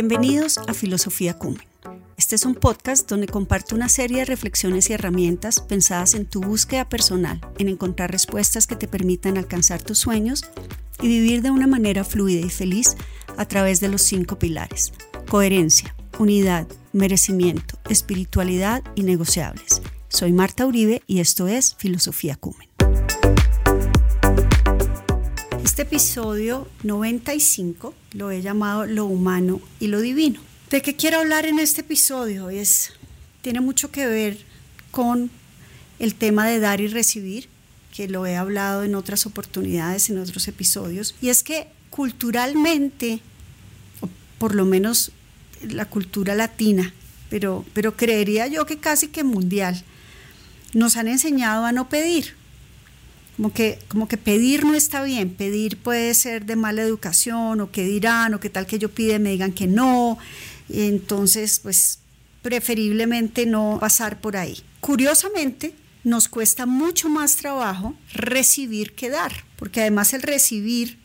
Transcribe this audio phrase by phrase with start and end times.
[0.00, 1.66] Bienvenidos a Filosofía Cumen.
[2.16, 6.40] Este es un podcast donde comparto una serie de reflexiones y herramientas pensadas en tu
[6.40, 10.44] búsqueda personal, en encontrar respuestas que te permitan alcanzar tus sueños
[11.02, 12.96] y vivir de una manera fluida y feliz
[13.36, 14.92] a través de los cinco pilares.
[15.28, 19.82] Coherencia, unidad, merecimiento, espiritualidad y negociables.
[20.06, 22.67] Soy Marta Uribe y esto es Filosofía Cumen.
[25.78, 30.40] Este episodio 95 lo he llamado Lo humano y lo divino.
[30.70, 32.50] ¿De qué quiero hablar en este episodio?
[32.50, 32.94] Es,
[33.42, 34.38] tiene mucho que ver
[34.90, 35.30] con
[36.00, 37.48] el tema de dar y recibir,
[37.94, 41.14] que lo he hablado en otras oportunidades, en otros episodios.
[41.22, 43.20] Y es que culturalmente,
[44.00, 44.08] o
[44.40, 45.12] por lo menos
[45.62, 46.92] la cultura latina,
[47.30, 49.80] pero, pero creería yo que casi que mundial,
[50.74, 52.34] nos han enseñado a no pedir
[53.38, 57.70] como que, como que pedir no está bien, pedir puede ser de mala educación o
[57.70, 60.18] que dirán o que tal que yo pide me digan que no,
[60.68, 62.00] entonces pues
[62.42, 64.58] preferiblemente no pasar por ahí.
[64.80, 70.98] Curiosamente, nos cuesta mucho más trabajo recibir que dar, porque además el recibir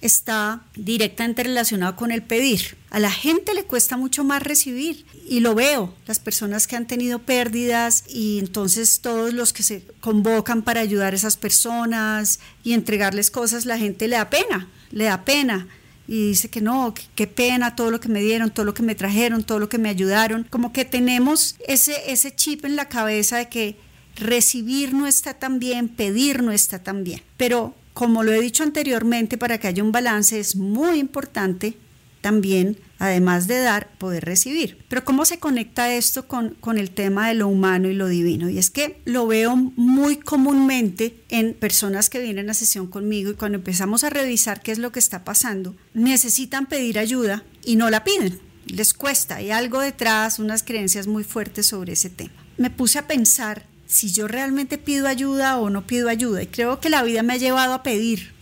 [0.00, 2.76] está directamente relacionado con el pedir.
[2.90, 6.86] A la gente le cuesta mucho más recibir y lo veo, las personas que han
[6.86, 12.72] tenido pérdidas y entonces todos los que se convocan para ayudar a esas personas y
[12.72, 15.66] entregarles cosas, la gente le da pena, le da pena
[16.06, 18.94] y dice que no, qué pena todo lo que me dieron, todo lo que me
[18.94, 20.46] trajeron, todo lo que me ayudaron.
[20.48, 23.76] Como que tenemos ese, ese chip en la cabeza de que
[24.16, 27.22] recibir no está tan bien, pedir no está tan bien.
[27.36, 31.76] Pero como lo he dicho anteriormente, para que haya un balance es muy importante
[32.20, 34.78] también, además de dar, poder recibir.
[34.88, 38.48] Pero ¿cómo se conecta esto con, con, el tema de lo humano y lo divino?
[38.48, 43.34] Y es que lo veo muy comúnmente en personas que vienen a sesión conmigo y
[43.34, 47.90] cuando empezamos a revisar qué es lo que está pasando, necesitan pedir ayuda y no
[47.90, 48.38] la piden.
[48.66, 52.46] Les cuesta, hay algo detrás, unas creencias muy fuertes sobre ese tema.
[52.58, 56.42] Me puse a pensar si yo realmente pido ayuda o no pido ayuda.
[56.42, 58.32] Y creo que la vida me ha llevado a pedir,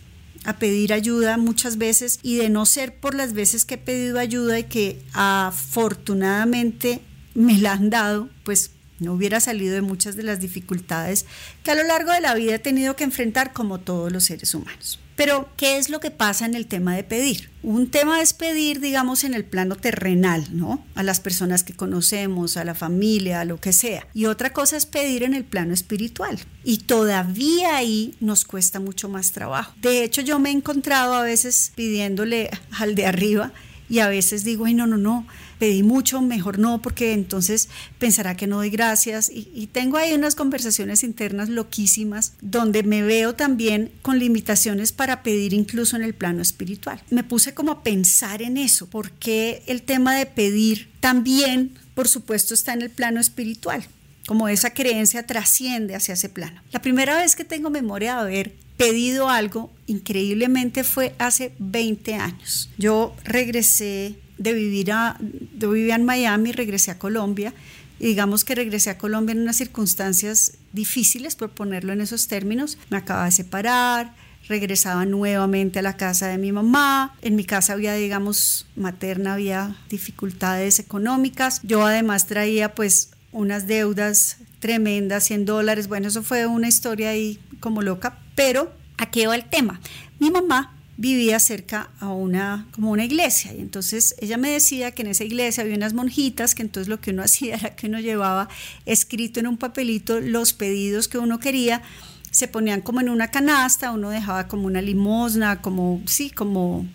[0.45, 4.19] a pedir ayuda muchas veces y de no ser por las veces que he pedido
[4.19, 7.01] ayuda y que afortunadamente
[7.33, 11.25] me la han dado, pues no hubiera salido de muchas de las dificultades
[11.63, 14.53] que a lo largo de la vida he tenido que enfrentar como todos los seres
[14.53, 14.99] humanos.
[15.17, 17.49] Pero, ¿qué es lo que pasa en el tema de pedir?
[17.63, 20.85] Un tema es pedir, digamos, en el plano terrenal, ¿no?
[20.93, 24.07] A las personas que conocemos, a la familia, a lo que sea.
[24.13, 26.37] Y otra cosa es pedir en el plano espiritual.
[26.63, 29.73] Y todavía ahí nos cuesta mucho más trabajo.
[29.81, 33.53] De hecho, yo me he encontrado a veces pidiéndole al de arriba
[33.89, 35.25] y a veces digo, ay, no, no, no,
[35.57, 37.69] pedí mucho, mejor no, porque entonces
[37.99, 39.29] pensará que no doy gracias.
[39.33, 45.53] Y, tengo ahí unas conversaciones internas loquísimas donde me veo también con limitaciones para pedir
[45.53, 47.01] incluso en el plano espiritual.
[47.09, 52.53] Me puse como a pensar en eso, porque el tema de pedir también, por supuesto,
[52.53, 53.87] está en el plano espiritual
[54.27, 56.61] como esa creencia trasciende hacia ese plano.
[56.73, 62.69] La primera vez que tengo memoria de haber pedido algo, increíblemente fue hace 20 años.
[62.77, 65.17] Yo regresé de vivir a,
[65.57, 67.53] yo vivía en Miami, regresé a Colombia,
[67.99, 72.77] y digamos que regresé a Colombia en unas circunstancias difíciles, por ponerlo en esos términos.
[72.89, 74.13] Me acababa de separar,
[74.47, 77.15] regresaba nuevamente a la casa de mi mamá.
[77.21, 81.61] En mi casa había, digamos, materna, había dificultades económicas.
[81.63, 85.87] Yo además traía pues unas deudas tremendas, 100 dólares.
[85.87, 89.79] Bueno, eso fue una historia ahí como loca, pero ¿a qué va el tema?
[90.19, 93.53] Mi mamá vivía cerca a una, como una iglesia.
[93.53, 96.99] Y entonces ella me decía que en esa iglesia había unas monjitas, que entonces lo
[96.99, 98.49] que uno hacía era que uno llevaba
[98.85, 101.83] escrito en un papelito los pedidos que uno quería,
[102.31, 106.85] se ponían como en una canasta, uno dejaba como una limosna, como, sí, como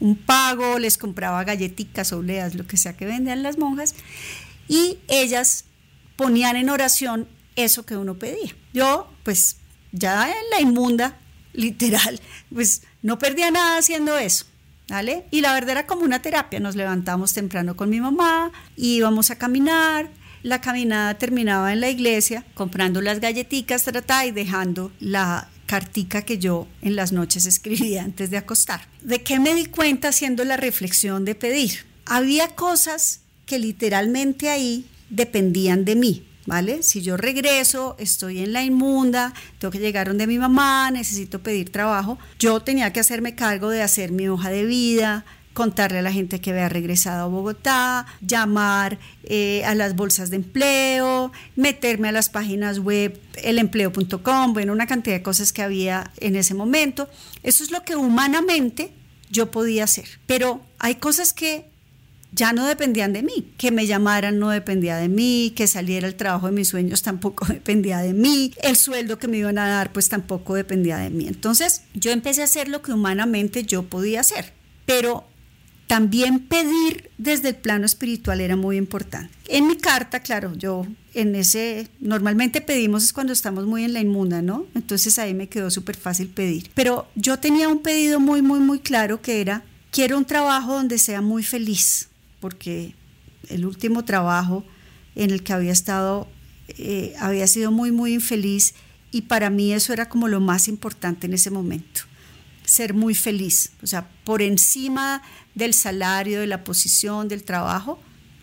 [0.00, 3.94] un pago, les compraba galletitas, obleas, lo que sea que vendían las monjas,
[4.68, 5.64] y ellas
[6.16, 8.54] ponían en oración eso que uno pedía.
[8.72, 9.56] Yo, pues,
[9.92, 11.18] ya en la inmunda,
[11.52, 12.20] literal,
[12.52, 14.46] pues no perdía nada haciendo eso.
[14.88, 15.24] ¿Vale?
[15.30, 16.60] Y la verdad era como una terapia.
[16.60, 20.10] Nos levantamos temprano con mi mamá, íbamos a caminar,
[20.42, 23.86] la caminada terminaba en la iglesia comprando las galletitas
[24.26, 28.88] y dejando la cartica que yo en las noches escribía antes de acostar.
[29.00, 31.86] ¿De qué me di cuenta haciendo la reflexión de pedir?
[32.04, 36.26] Había cosas que literalmente ahí dependían de mí.
[36.46, 36.82] ¿Vale?
[36.82, 41.70] Si yo regreso, estoy en la inmunda, tengo que llegar donde mi mamá, necesito pedir
[41.70, 45.24] trabajo, yo tenía que hacerme cargo de hacer mi hoja de vida,
[45.54, 50.36] contarle a la gente que había regresado a Bogotá, llamar eh, a las bolsas de
[50.36, 56.36] empleo, meterme a las páginas web, elempleo.com, bueno, una cantidad de cosas que había en
[56.36, 57.08] ese momento.
[57.42, 58.92] Eso es lo que humanamente
[59.30, 60.06] yo podía hacer.
[60.26, 61.71] Pero hay cosas que
[62.32, 63.52] ya no dependían de mí.
[63.56, 67.46] Que me llamaran no dependía de mí, que saliera el trabajo de mis sueños tampoco
[67.46, 71.28] dependía de mí, el sueldo que me iban a dar pues tampoco dependía de mí.
[71.28, 74.52] Entonces yo empecé a hacer lo que humanamente yo podía hacer,
[74.86, 75.26] pero
[75.86, 79.30] también pedir desde el plano espiritual era muy importante.
[79.48, 84.00] En mi carta, claro, yo en ese, normalmente pedimos es cuando estamos muy en la
[84.00, 84.64] inmunda, ¿no?
[84.74, 86.70] Entonces ahí me quedó súper fácil pedir.
[86.72, 90.96] Pero yo tenía un pedido muy, muy, muy claro que era, quiero un trabajo donde
[90.96, 92.08] sea muy feliz
[92.42, 92.96] porque
[93.48, 94.64] el último trabajo
[95.14, 96.26] en el que había estado
[96.76, 98.74] eh, había sido muy, muy infeliz
[99.12, 102.00] y para mí eso era como lo más importante en ese momento,
[102.64, 105.22] ser muy feliz, o sea, por encima
[105.54, 108.00] del salario, de la posición, del trabajo,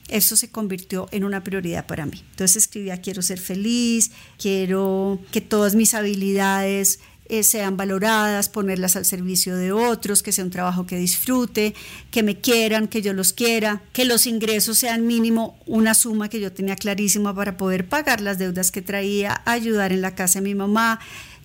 [0.07, 2.23] eso se convirtió en una prioridad para mí.
[2.31, 6.99] Entonces escribía, quiero ser feliz, quiero que todas mis habilidades
[7.29, 11.75] eh, sean valoradas, ponerlas al servicio de otros, que sea un trabajo que disfrute,
[12.11, 16.39] que me quieran, que yo los quiera, que los ingresos sean mínimo una suma que
[16.39, 20.45] yo tenía clarísima para poder pagar las deudas que traía, ayudar en la casa de
[20.45, 20.99] mi mamá,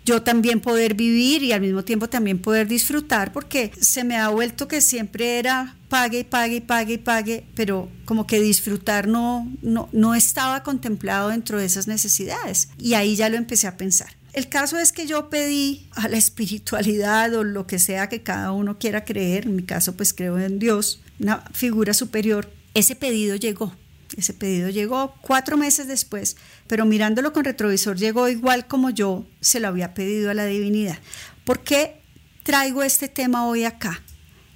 [0.04, 4.28] yo también poder vivir y al mismo tiempo también poder disfrutar, porque se me ha
[4.28, 9.06] vuelto que siempre era pague y pague y pague y pague, pero como que disfrutar
[9.06, 12.68] no, no, no estaba contemplado dentro de esas necesidades.
[12.78, 14.08] Y ahí ya lo empecé a pensar.
[14.34, 18.50] El caso es que yo pedí a la espiritualidad o lo que sea que cada
[18.50, 22.50] uno quiera creer, en mi caso pues creo en Dios, una figura superior.
[22.74, 23.76] Ese pedido llegó,
[24.16, 26.36] ese pedido llegó cuatro meses después,
[26.66, 30.98] pero mirándolo con retrovisor llegó igual como yo se lo había pedido a la divinidad.
[31.44, 32.00] ¿Por qué
[32.42, 34.02] traigo este tema hoy acá?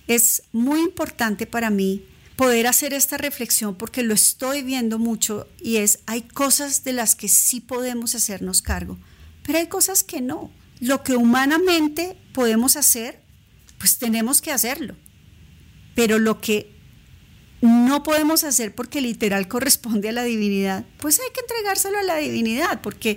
[0.09, 2.05] Es muy importante para mí
[2.35, 7.15] poder hacer esta reflexión porque lo estoy viendo mucho y es, hay cosas de las
[7.15, 8.99] que sí podemos hacernos cargo
[9.49, 10.51] pero hay cosas que no.
[10.79, 13.23] Lo que humanamente podemos hacer,
[13.79, 14.95] pues tenemos que hacerlo.
[15.95, 16.71] Pero lo que
[17.63, 22.17] no podemos hacer porque literal corresponde a la divinidad, pues hay que entregárselo a la
[22.17, 23.17] divinidad, porque